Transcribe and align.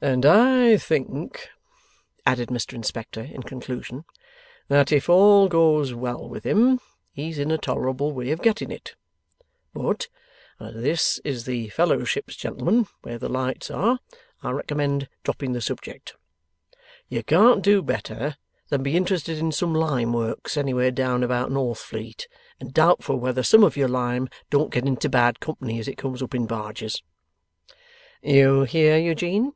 'And 0.00 0.24
I 0.24 0.76
think,' 0.76 1.48
added 2.24 2.50
Mr 2.50 2.74
Inspector, 2.74 3.20
in 3.20 3.42
conclusion, 3.42 4.04
'that 4.68 4.92
if 4.92 5.08
all 5.08 5.48
goes 5.48 5.92
well 5.92 6.28
with 6.28 6.46
him, 6.46 6.78
he's 7.10 7.36
in 7.36 7.50
a 7.50 7.58
tolerable 7.58 8.12
way 8.12 8.30
of 8.30 8.40
getting 8.40 8.70
it. 8.70 8.94
But 9.74 10.06
as 10.60 10.74
this 10.76 11.18
is 11.24 11.46
the 11.46 11.70
Fellowships, 11.70 12.36
gentlemen, 12.36 12.86
where 13.02 13.18
the 13.18 13.28
lights 13.28 13.72
are, 13.72 13.98
I 14.40 14.52
recommend 14.52 15.08
dropping 15.24 15.50
the 15.50 15.60
subject. 15.60 16.14
You 17.08 17.24
can't 17.24 17.60
do 17.60 17.82
better 17.82 18.36
than 18.68 18.84
be 18.84 18.96
interested 18.96 19.38
in 19.38 19.50
some 19.50 19.74
lime 19.74 20.12
works 20.12 20.56
anywhere 20.56 20.92
down 20.92 21.24
about 21.24 21.50
Northfleet, 21.50 22.28
and 22.60 22.72
doubtful 22.72 23.16
whether 23.16 23.42
some 23.42 23.64
of 23.64 23.76
your 23.76 23.88
lime 23.88 24.28
don't 24.48 24.70
get 24.72 24.86
into 24.86 25.08
bad 25.08 25.40
company 25.40 25.80
as 25.80 25.88
it 25.88 25.98
comes 25.98 26.22
up 26.22 26.36
in 26.36 26.46
barges.' 26.46 27.02
'You 28.22 28.62
hear 28.62 28.96
Eugene? 28.96 29.54